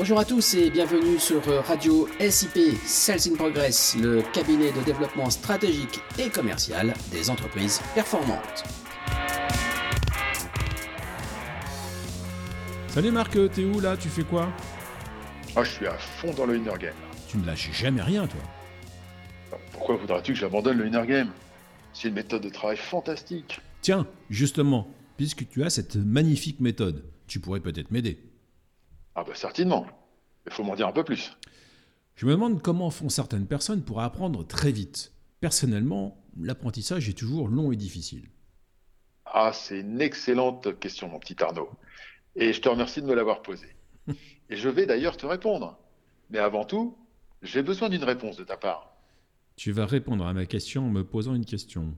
Bonjour 0.00 0.18
à 0.18 0.24
tous 0.24 0.54
et 0.54 0.70
bienvenue 0.70 1.18
sur 1.18 1.44
Radio 1.66 2.08
SIP 2.18 2.56
Sales 2.86 3.20
in 3.30 3.36
Progress, 3.36 3.94
le 4.00 4.22
cabinet 4.32 4.72
de 4.72 4.82
développement 4.82 5.28
stratégique 5.28 6.00
et 6.18 6.30
commercial 6.30 6.94
des 7.12 7.28
entreprises 7.28 7.82
performantes. 7.94 8.64
Salut 12.88 13.10
Marc, 13.10 13.32
t'es 13.52 13.62
où 13.62 13.78
là? 13.78 13.94
Tu 13.98 14.08
fais 14.08 14.22
quoi? 14.22 14.48
Ah, 15.54 15.64
je 15.64 15.70
suis 15.70 15.86
à 15.86 15.98
fond 15.98 16.32
dans 16.32 16.46
le 16.46 16.56
inner 16.56 16.78
game. 16.80 16.94
Tu 17.28 17.36
ne 17.36 17.44
lâches 17.44 17.70
jamais 17.70 18.00
rien, 18.00 18.26
toi. 18.26 18.40
Pourquoi 19.70 19.96
voudrais-tu 19.96 20.32
que 20.32 20.38
j'abandonne 20.38 20.78
le 20.78 20.86
inner 20.86 21.06
game? 21.06 21.30
C'est 21.92 22.08
une 22.08 22.14
méthode 22.14 22.40
de 22.40 22.48
travail 22.48 22.78
fantastique. 22.78 23.60
Tiens, 23.82 24.06
justement, 24.30 24.88
puisque 25.18 25.46
tu 25.46 25.62
as 25.62 25.68
cette 25.68 25.96
magnifique 25.96 26.58
méthode, 26.60 27.04
tu 27.26 27.38
pourrais 27.38 27.60
peut-être 27.60 27.90
m'aider. 27.90 28.18
Ah 29.14 29.24
bah 29.24 29.34
certainement. 29.34 29.86
Il 30.46 30.52
faut 30.52 30.64
m'en 30.64 30.76
dire 30.76 30.86
un 30.86 30.92
peu 30.92 31.04
plus. 31.04 31.36
Je 32.14 32.26
me 32.26 32.32
demande 32.32 32.60
comment 32.62 32.90
font 32.90 33.08
certaines 33.08 33.46
personnes 33.46 33.82
pour 33.82 34.00
apprendre 34.00 34.46
très 34.46 34.72
vite. 34.72 35.12
Personnellement, 35.40 36.22
l'apprentissage 36.38 37.08
est 37.08 37.18
toujours 37.18 37.48
long 37.48 37.72
et 37.72 37.76
difficile. 37.76 38.28
Ah, 39.24 39.52
c'est 39.52 39.80
une 39.80 40.00
excellente 40.00 40.78
question, 40.80 41.08
mon 41.08 41.18
petit 41.18 41.42
Arnaud. 41.42 41.70
Et 42.36 42.52
je 42.52 42.60
te 42.60 42.68
remercie 42.68 43.00
de 43.00 43.06
me 43.06 43.14
l'avoir 43.14 43.42
posée. 43.42 43.74
Et 44.50 44.56
je 44.56 44.68
vais 44.68 44.86
d'ailleurs 44.86 45.16
te 45.16 45.26
répondre. 45.26 45.78
Mais 46.30 46.38
avant 46.38 46.64
tout, 46.64 46.96
j'ai 47.42 47.62
besoin 47.62 47.88
d'une 47.88 48.04
réponse 48.04 48.36
de 48.36 48.44
ta 48.44 48.56
part. 48.56 48.92
Tu 49.56 49.72
vas 49.72 49.86
répondre 49.86 50.26
à 50.26 50.32
ma 50.32 50.46
question 50.46 50.86
en 50.86 50.90
me 50.90 51.04
posant 51.04 51.34
une 51.34 51.44
question. 51.44 51.94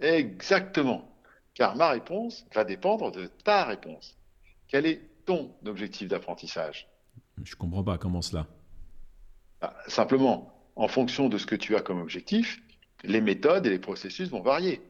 Exactement. 0.00 1.08
Car 1.54 1.76
ma 1.76 1.90
réponse 1.90 2.46
va 2.54 2.64
dépendre 2.64 3.12
de 3.12 3.26
ta 3.44 3.64
réponse. 3.64 4.16
Quel 4.68 4.86
est 4.86 5.00
ton 5.24 5.54
objectif 5.66 6.08
d'apprentissage 6.08 6.88
Je 7.42 7.54
comprends 7.56 7.84
pas, 7.84 7.98
comment 7.98 8.22
cela? 8.22 8.46
Bah, 9.60 9.74
Simplement, 9.88 10.52
en 10.76 10.88
fonction 10.88 11.28
de 11.28 11.38
ce 11.38 11.46
que 11.46 11.54
tu 11.54 11.76
as 11.76 11.80
comme 11.80 12.00
objectif, 12.00 12.62
les 13.04 13.20
méthodes 13.20 13.66
et 13.66 13.70
les 13.70 13.78
processus 13.78 14.28
vont 14.30 14.42
varier. 14.42 14.80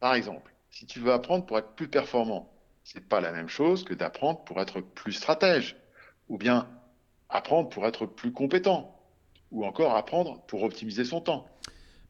Par 0.00 0.14
exemple, 0.14 0.54
si 0.70 0.86
tu 0.86 1.00
veux 1.00 1.12
apprendre 1.12 1.46
pour 1.46 1.58
être 1.58 1.74
plus 1.74 1.88
performant, 1.88 2.52
c'est 2.84 3.08
pas 3.08 3.20
la 3.20 3.32
même 3.32 3.48
chose 3.48 3.84
que 3.84 3.94
d'apprendre 3.94 4.44
pour 4.44 4.60
être 4.60 4.80
plus 4.80 5.12
stratège, 5.12 5.76
ou 6.28 6.36
bien 6.36 6.68
apprendre 7.28 7.68
pour 7.68 7.86
être 7.86 8.06
plus 8.06 8.32
compétent, 8.32 9.00
ou 9.50 9.64
encore 9.64 9.96
apprendre 9.96 10.42
pour 10.46 10.62
optimiser 10.62 11.04
son 11.04 11.20
temps. 11.20 11.48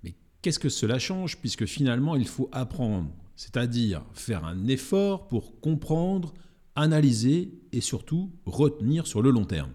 Mais 0.03 0.15
qu'est-ce 0.43 0.59
que 0.59 0.69
cela 0.69 0.99
change 0.99 1.39
puisque 1.39 1.67
finalement 1.67 2.17
il 2.17 2.27
faut 2.27 2.49
apprendre, 2.53 3.11
c'est-à-dire 3.37 4.05
faire 4.13 4.45
un 4.45 4.67
effort 4.67 5.29
pour 5.29 5.61
comprendre, 5.61 6.35
analyser 6.77 7.53
et 7.73 7.81
surtout 7.81 8.33
retenir 8.47 9.07
sur 9.07 9.23
le 9.23 9.31
long 9.31 9.45
terme. 9.45 9.73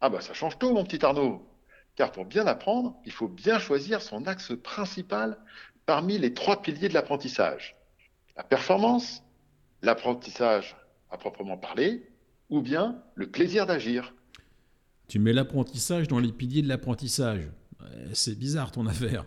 Ah 0.00 0.08
bah 0.08 0.20
ça 0.20 0.32
change 0.34 0.58
tout, 0.58 0.72
mon 0.72 0.84
petit 0.84 1.04
Arnaud. 1.04 1.46
Car 1.96 2.12
pour 2.12 2.24
bien 2.24 2.46
apprendre, 2.46 2.96
il 3.04 3.12
faut 3.12 3.28
bien 3.28 3.58
choisir 3.58 4.00
son 4.00 4.26
axe 4.26 4.52
principal 4.62 5.38
parmi 5.86 6.18
les 6.18 6.32
trois 6.32 6.62
piliers 6.62 6.88
de 6.88 6.94
l'apprentissage. 6.94 7.76
La 8.36 8.44
performance, 8.44 9.22
l'apprentissage 9.82 10.76
à 11.10 11.18
proprement 11.18 11.58
parler, 11.58 12.08
ou 12.48 12.62
bien 12.62 13.02
le 13.14 13.30
plaisir 13.30 13.66
d'agir. 13.66 14.14
Tu 15.08 15.18
mets 15.18 15.32
l'apprentissage 15.32 16.08
dans 16.08 16.20
les 16.20 16.32
piliers 16.32 16.62
de 16.62 16.68
l'apprentissage. 16.68 17.50
Euh, 17.82 18.10
C'est 18.14 18.38
bizarre 18.38 18.70
ton 18.70 18.86
affaire. 18.86 19.24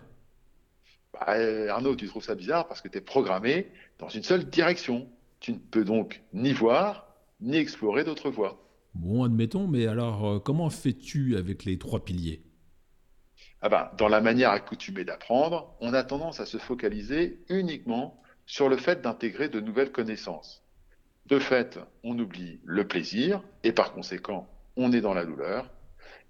Bah, 1.12 1.26
euh, 1.28 1.68
Arnaud, 1.68 1.94
tu 1.94 2.06
trouves 2.06 2.24
ça 2.24 2.34
bizarre 2.34 2.66
parce 2.66 2.80
que 2.80 2.88
tu 2.88 2.98
es 2.98 3.00
programmé 3.00 3.70
dans 3.98 4.08
une 4.08 4.22
seule 4.22 4.44
direction. 4.44 5.08
Tu 5.44 5.52
ne 5.52 5.58
peux 5.58 5.84
donc 5.84 6.22
ni 6.32 6.54
voir, 6.54 7.06
ni 7.38 7.58
explorer 7.58 8.02
d'autres 8.02 8.30
voies. 8.30 8.66
Bon, 8.94 9.24
admettons, 9.24 9.68
mais 9.68 9.86
alors 9.86 10.26
euh, 10.26 10.38
comment 10.38 10.70
fais-tu 10.70 11.36
avec 11.36 11.66
les 11.66 11.76
trois 11.76 12.02
piliers? 12.02 12.42
Ah 13.60 13.68
ben, 13.68 13.90
dans 13.98 14.08
la 14.08 14.22
manière 14.22 14.52
accoutumée 14.52 15.04
d'apprendre, 15.04 15.76
on 15.82 15.92
a 15.92 16.02
tendance 16.02 16.40
à 16.40 16.46
se 16.46 16.56
focaliser 16.56 17.44
uniquement 17.50 18.22
sur 18.46 18.70
le 18.70 18.78
fait 18.78 19.02
d'intégrer 19.02 19.50
de 19.50 19.60
nouvelles 19.60 19.92
connaissances. 19.92 20.64
De 21.26 21.38
fait, 21.38 21.78
on 22.04 22.18
oublie 22.18 22.60
le 22.64 22.88
plaisir 22.88 23.42
et 23.64 23.72
par 23.72 23.92
conséquent, 23.92 24.48
on 24.78 24.92
est 24.92 25.02
dans 25.02 25.12
la 25.12 25.26
douleur. 25.26 25.70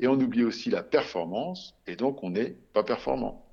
Et 0.00 0.08
on 0.08 0.14
oublie 0.14 0.42
aussi 0.42 0.70
la 0.70 0.82
performance 0.82 1.76
et 1.86 1.94
donc 1.94 2.24
on 2.24 2.30
n'est 2.30 2.56
pas 2.72 2.82
performant. 2.82 3.46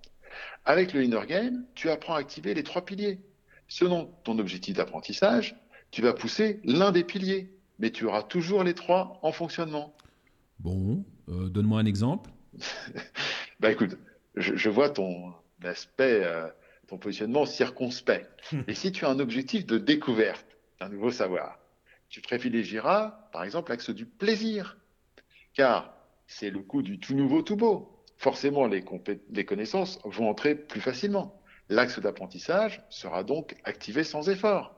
Avec 0.65 0.93
le 0.93 1.03
inner 1.03 1.27
game, 1.27 1.65
tu 1.75 1.91
apprends 1.91 2.15
à 2.15 2.19
activer 2.19 2.55
les 2.55 2.63
trois 2.63 2.83
piliers. 2.83 3.19
Selon 3.71 4.07
ton 4.25 4.37
objectif 4.37 4.75
d'apprentissage, 4.75 5.55
tu 5.91 6.01
vas 6.01 6.11
pousser 6.11 6.59
l'un 6.65 6.91
des 6.91 7.05
piliers, 7.05 7.53
mais 7.79 7.89
tu 7.89 8.03
auras 8.03 8.21
toujours 8.21 8.65
les 8.65 8.73
trois 8.73 9.17
en 9.21 9.31
fonctionnement. 9.31 9.95
Bon, 10.59 11.05
euh, 11.29 11.47
donne-moi 11.47 11.79
un 11.79 11.85
exemple. 11.85 12.31
Bah 13.61 13.71
écoute, 13.71 13.97
je, 14.35 14.57
je 14.57 14.69
vois 14.69 14.89
ton 14.89 15.31
aspect, 15.63 16.21
euh, 16.25 16.49
ton 16.87 16.97
positionnement 16.97 17.45
circonspect. 17.45 18.27
Et 18.67 18.73
si 18.73 18.91
tu 18.91 19.05
as 19.05 19.09
un 19.09 19.19
objectif 19.19 19.65
de 19.65 19.77
découverte 19.77 20.57
d'un 20.81 20.89
nouveau 20.89 21.11
savoir, 21.11 21.57
tu 22.09 22.19
privilégieras 22.19 23.29
par 23.31 23.45
exemple 23.45 23.71
l'axe 23.71 23.91
du 23.91 24.05
plaisir, 24.05 24.77
car 25.53 25.93
c'est 26.27 26.49
le 26.49 26.59
coup 26.59 26.81
du 26.81 26.99
tout 26.99 27.13
nouveau, 27.13 27.41
tout 27.41 27.55
beau. 27.55 28.03
Forcément, 28.17 28.67
les 28.67 29.45
connaissances 29.45 29.99
vont 30.03 30.27
entrer 30.27 30.55
plus 30.55 30.81
facilement. 30.81 31.40
L'axe 31.71 31.99
d'apprentissage 31.99 32.83
sera 32.89 33.23
donc 33.23 33.55
activé 33.63 34.03
sans 34.03 34.27
effort. 34.27 34.75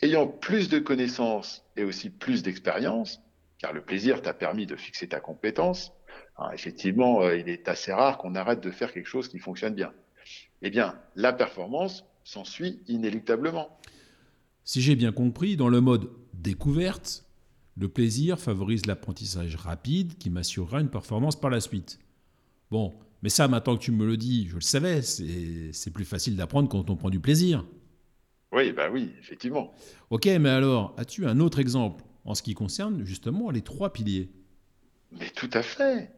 Ayant 0.00 0.28
plus 0.28 0.68
de 0.68 0.78
connaissances 0.78 1.64
et 1.76 1.82
aussi 1.82 2.08
plus 2.08 2.44
d'expérience, 2.44 3.20
car 3.58 3.72
le 3.72 3.82
plaisir 3.82 4.22
t'a 4.22 4.32
permis 4.32 4.64
de 4.64 4.76
fixer 4.76 5.08
ta 5.08 5.18
compétence, 5.18 5.92
hein, 6.38 6.50
effectivement, 6.54 7.22
euh, 7.22 7.36
il 7.36 7.48
est 7.48 7.68
assez 7.68 7.92
rare 7.92 8.16
qu'on 8.18 8.36
arrête 8.36 8.60
de 8.60 8.70
faire 8.70 8.92
quelque 8.92 9.08
chose 9.08 9.26
qui 9.26 9.40
fonctionne 9.40 9.74
bien. 9.74 9.92
Eh 10.62 10.70
bien, 10.70 10.96
la 11.16 11.32
performance 11.32 12.04
s'ensuit 12.22 12.80
inéluctablement. 12.86 13.76
Si 14.62 14.82
j'ai 14.82 14.94
bien 14.94 15.10
compris, 15.10 15.56
dans 15.56 15.68
le 15.68 15.80
mode 15.80 16.12
découverte, 16.32 17.24
le 17.76 17.88
plaisir 17.88 18.38
favorise 18.38 18.86
l'apprentissage 18.86 19.56
rapide 19.56 20.16
qui 20.16 20.30
m'assurera 20.30 20.80
une 20.80 20.90
performance 20.90 21.34
par 21.34 21.50
la 21.50 21.60
suite. 21.60 21.98
Bon, 22.70 22.94
mais 23.24 23.30
ça, 23.30 23.48
maintenant 23.48 23.74
que 23.74 23.82
tu 23.82 23.90
me 23.90 24.04
le 24.04 24.18
dis, 24.18 24.48
je 24.48 24.56
le 24.56 24.60
savais, 24.60 25.00
c'est 25.00 25.90
plus 25.94 26.04
facile 26.04 26.36
d'apprendre 26.36 26.68
quand 26.68 26.90
on 26.90 26.96
prend 26.96 27.08
du 27.08 27.20
plaisir. 27.20 27.64
Oui, 28.52 28.70
bah 28.72 28.90
oui, 28.92 29.14
effectivement. 29.18 29.72
Ok, 30.10 30.26
mais 30.26 30.50
alors, 30.50 30.94
as-tu 30.98 31.26
un 31.26 31.40
autre 31.40 31.58
exemple 31.58 32.04
en 32.26 32.34
ce 32.34 32.42
qui 32.42 32.52
concerne 32.52 33.02
justement 33.06 33.50
les 33.50 33.62
trois 33.62 33.94
piliers? 33.94 34.30
Mais 35.10 35.30
tout 35.30 35.48
à 35.54 35.62
fait. 35.62 36.12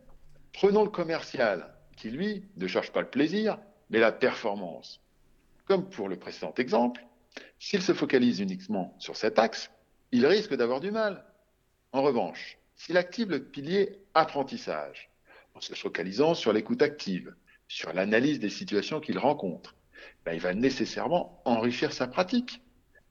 Prenons 0.52 0.82
le 0.82 0.90
commercial, 0.90 1.72
qui 1.96 2.10
lui 2.10 2.42
ne 2.56 2.66
cherche 2.66 2.90
pas 2.90 3.02
le 3.02 3.08
plaisir, 3.08 3.56
mais 3.88 4.00
la 4.00 4.10
performance. 4.10 5.00
Comme 5.64 5.88
pour 5.88 6.08
le 6.08 6.18
précédent 6.18 6.54
exemple, 6.58 7.06
s'il 7.60 7.82
se 7.82 7.94
focalise 7.94 8.40
uniquement 8.40 8.96
sur 8.98 9.16
cet 9.16 9.38
axe, 9.38 9.70
il 10.10 10.26
risque 10.26 10.56
d'avoir 10.56 10.80
du 10.80 10.90
mal. 10.90 11.24
En 11.92 12.02
revanche, 12.02 12.58
s'il 12.74 12.96
active 12.96 13.30
le 13.30 13.44
pilier 13.44 14.00
apprentissage, 14.14 15.08
en 15.56 15.60
se 15.60 15.74
focalisant 15.74 16.34
sur 16.34 16.52
l'écoute 16.52 16.82
active, 16.82 17.34
sur 17.66 17.92
l'analyse 17.94 18.38
des 18.38 18.50
situations 18.50 19.00
qu'il 19.00 19.18
rencontre, 19.18 19.74
ben, 20.24 20.34
il 20.34 20.40
va 20.40 20.54
nécessairement 20.54 21.40
enrichir 21.44 21.92
sa 21.92 22.06
pratique. 22.06 22.60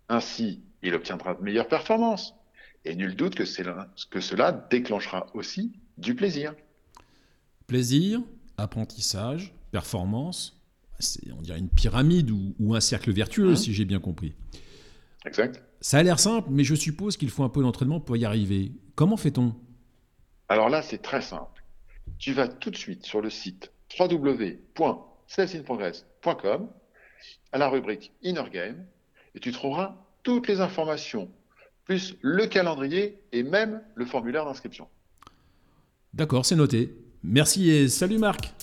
Ainsi, 0.10 0.62
il 0.84 0.94
obtiendra 0.94 1.34
de 1.34 1.42
meilleures 1.42 1.68
performances. 1.68 2.36
Et 2.86 2.96
nul 2.96 3.16
doute 3.16 3.34
que, 3.34 3.46
cela 3.46 4.52
déclenchera 4.70 5.26
aussi 5.34 5.80
du 5.98 6.14
plaisir. 6.14 6.54
Plaisir, 7.66 8.22
apprentissage, 8.58 9.54
performance, 9.72 10.62
c'est 11.00 11.32
on 11.32 11.42
dirait 11.42 11.58
une 11.58 11.70
pyramide 11.70 12.30
ou, 12.30 12.54
ou 12.60 12.76
un 12.76 12.80
cercle 12.80 13.12
vertueux 13.12 13.50
Mhm. 13.52 13.56
si 13.56 13.74
j'ai 13.74 13.86
bien 13.86 14.00
compris. 14.00 14.34
Exact. 15.26 15.64
Ça 15.82 15.98
a 15.98 16.04
l'air 16.04 16.20
simple, 16.20 16.50
mais 16.52 16.64
je 16.64 16.76
suppose 16.76 17.18
qu'il 17.18 17.32
faut 17.32 17.44
un 17.44 17.50
peu 17.50 17.64
d'entraînement 17.64 18.00
pour 18.00 18.16
y 18.18 18.26
arriver. 18.26 18.72
Comment 18.94 19.18
fait-on? 19.18 19.56
Alors 20.48 20.70
là, 20.70 20.84
c'est 20.84 21.00
très 21.02 21.22
simple. 21.22 21.65
Tu 22.20 22.34
vas 22.34 22.48
tout 22.48 22.72
de 22.72 22.78
suite 22.78 23.06
sur 23.06 23.22
le 23.22 23.30
site 23.30 23.72
www.salesinprogress.com 24.00 26.70
à 27.52 27.58
la 27.58 27.68
rubrique 27.70 28.14
Inner 28.22 28.50
Game 28.52 28.86
et 29.36 29.40
tu 29.40 29.52
trouveras 29.52 29.96
toutes 30.24 30.48
les 30.48 30.62
informations, 30.62 31.30
plus 31.84 32.16
le 32.22 32.48
calendrier 32.48 33.20
et 33.32 33.44
même 33.44 33.82
le 33.96 34.06
formulaire 34.06 34.46
d'inscription. 34.46 34.88
D'accord, 36.14 36.46
c'est 36.46 36.56
noté. 36.56 36.96
Merci 37.24 37.70
et 37.70 37.90
salut 37.90 38.18
Marc 38.18 38.54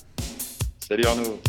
Salut 0.80 1.04
Arnaud 1.04 1.40